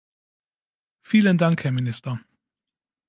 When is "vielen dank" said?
1.05-1.63